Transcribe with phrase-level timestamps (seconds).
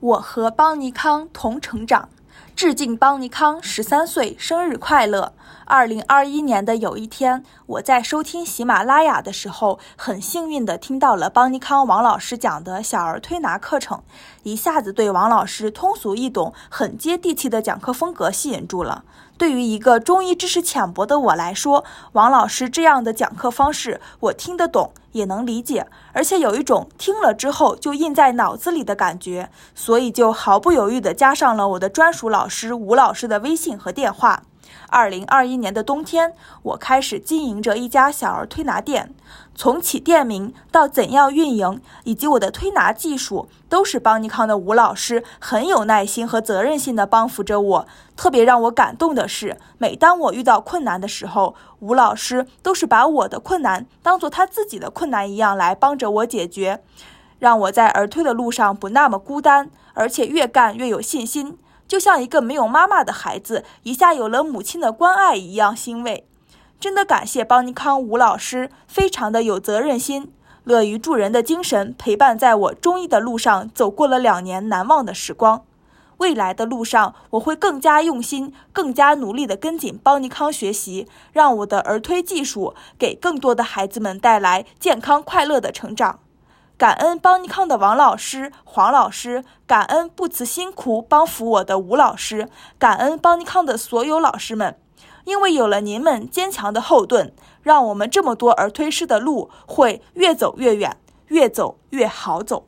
[0.00, 2.08] 我和邦尼康同成长，
[2.56, 5.34] 致敬邦尼康十三岁生日快乐。
[5.66, 14.02] 二零二一年的有一天，我在收听喜马拉雅的时候，很幸运地听到了邦尼康王老师讲的小儿推拿课程，
[14.42, 19.04] 一下子对王老师通俗易懂、很接地气的讲课风格吸引住了。
[19.36, 34.42] 对于一个中医知识浅薄的我来说，王老师这样的讲课方式，我听得懂，也能理解，而且有一种听了之后就印在脑子里的感觉，所以就毫不犹豫地加上了我的专属老师吴老师的微信和电话。
[34.88, 39.14] 二零二一年的冬天，我开始经营着一家小儿推拿店。
[39.54, 47.86] 从起店名到怎样运营，以及我的推拿技术，都是邦尼康的吴老师很有耐心和责任心的帮扶着我。
[48.16, 56.82] 特别让我感动的是，每当我遇到困难的时候，吴老师都是把我的困难当做他自己的困难一样来帮着我解决，
[57.38, 61.58] 让我在儿推的路上不那么孤单，而且越干越有信心。
[61.90, 66.24] 就像一个没有妈妈的孩子一下有了母亲的关爱一样欣慰，
[66.78, 70.32] 真的感谢邦尼康吴老师，非常的有责任心、
[70.62, 75.64] 乐于助人的精神，陪伴在我中医的路上走过了两年难忘的时光。
[76.18, 86.20] 未来的路上，我会更加用心、更加努力的跟紧邦尼康学习，让我的儿推技术给更多的孩子们带来健康快乐的成长。
[86.80, 94.80] 感恩邦尼康的王老师、黄老师，感恩不辞辛苦帮扶我的吴老师，感恩邦尼康的所有老师们，
[95.24, 102.64] 因为有了您们坚强的后盾，让我们这么多儿推师的路会越走越远，越走越好走。